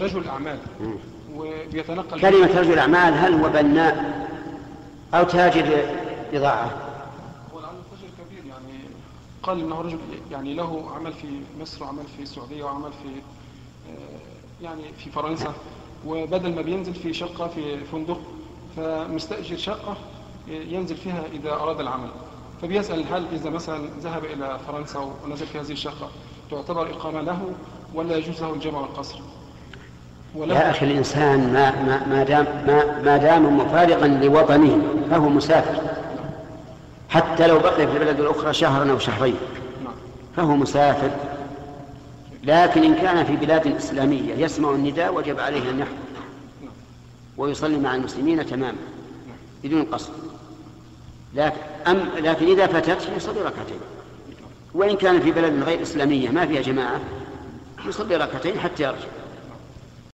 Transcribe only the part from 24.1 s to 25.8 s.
إلى فرنسا ونزل في هذه